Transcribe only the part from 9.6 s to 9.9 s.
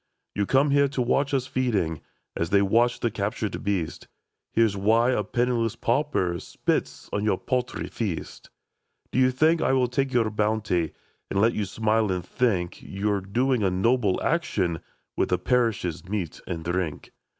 I will